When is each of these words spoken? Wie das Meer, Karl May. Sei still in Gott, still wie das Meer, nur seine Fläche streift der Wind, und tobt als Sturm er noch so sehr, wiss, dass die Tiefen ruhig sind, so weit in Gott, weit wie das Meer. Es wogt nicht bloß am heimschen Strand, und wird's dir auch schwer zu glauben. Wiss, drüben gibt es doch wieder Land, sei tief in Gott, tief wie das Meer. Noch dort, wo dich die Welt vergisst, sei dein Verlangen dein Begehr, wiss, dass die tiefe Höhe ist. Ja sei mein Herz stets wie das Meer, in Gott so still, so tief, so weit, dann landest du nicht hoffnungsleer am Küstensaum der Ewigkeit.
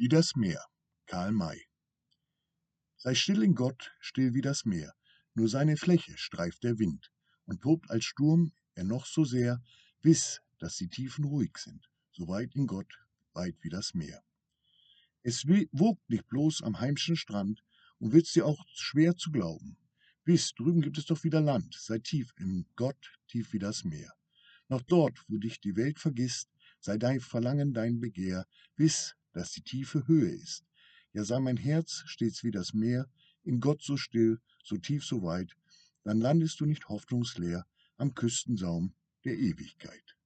Wie 0.00 0.08
das 0.08 0.34
Meer, 0.34 0.64
Karl 1.04 1.30
May. 1.30 1.66
Sei 2.96 3.14
still 3.14 3.42
in 3.42 3.54
Gott, 3.54 3.92
still 4.00 4.32
wie 4.32 4.40
das 4.40 4.64
Meer, 4.64 4.94
nur 5.34 5.46
seine 5.46 5.76
Fläche 5.76 6.16
streift 6.16 6.64
der 6.64 6.78
Wind, 6.78 7.12
und 7.44 7.60
tobt 7.60 7.90
als 7.90 8.06
Sturm 8.06 8.54
er 8.74 8.84
noch 8.84 9.04
so 9.04 9.26
sehr, 9.26 9.62
wiss, 10.00 10.40
dass 10.58 10.76
die 10.76 10.88
Tiefen 10.88 11.26
ruhig 11.26 11.58
sind, 11.58 11.90
so 12.12 12.28
weit 12.28 12.56
in 12.56 12.66
Gott, 12.66 12.90
weit 13.34 13.56
wie 13.60 13.68
das 13.68 13.92
Meer. 13.92 14.22
Es 15.22 15.46
wogt 15.46 16.08
nicht 16.08 16.26
bloß 16.28 16.62
am 16.62 16.80
heimschen 16.80 17.16
Strand, 17.16 17.62
und 17.98 18.14
wird's 18.14 18.32
dir 18.32 18.46
auch 18.46 18.64
schwer 18.72 19.18
zu 19.18 19.30
glauben. 19.30 19.76
Wiss, 20.24 20.54
drüben 20.54 20.80
gibt 20.80 20.96
es 20.96 21.04
doch 21.04 21.24
wieder 21.24 21.42
Land, 21.42 21.76
sei 21.78 21.98
tief 21.98 22.32
in 22.38 22.64
Gott, 22.74 23.18
tief 23.28 23.52
wie 23.52 23.58
das 23.58 23.84
Meer. 23.84 24.10
Noch 24.70 24.80
dort, 24.80 25.22
wo 25.28 25.36
dich 25.36 25.60
die 25.60 25.76
Welt 25.76 25.98
vergisst, 25.98 26.48
sei 26.78 26.96
dein 26.96 27.20
Verlangen 27.20 27.74
dein 27.74 28.00
Begehr, 28.00 28.46
wiss, 28.76 29.14
dass 29.32 29.52
die 29.52 29.62
tiefe 29.62 30.06
Höhe 30.06 30.30
ist. 30.30 30.64
Ja 31.12 31.24
sei 31.24 31.40
mein 31.40 31.56
Herz 31.56 32.02
stets 32.06 32.44
wie 32.44 32.50
das 32.50 32.72
Meer, 32.74 33.08
in 33.42 33.60
Gott 33.60 33.82
so 33.82 33.96
still, 33.96 34.40
so 34.62 34.76
tief, 34.76 35.04
so 35.04 35.22
weit, 35.22 35.56
dann 36.04 36.20
landest 36.20 36.60
du 36.60 36.66
nicht 36.66 36.88
hoffnungsleer 36.88 37.66
am 37.96 38.14
Küstensaum 38.14 38.94
der 39.24 39.36
Ewigkeit. 39.38 40.16